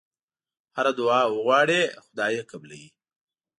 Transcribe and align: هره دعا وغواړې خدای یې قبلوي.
هره 0.75 0.91
دعا 0.99 1.21
وغواړې 1.29 1.81
خدای 2.05 2.31
یې 2.37 2.43
قبلوي. 2.51 2.89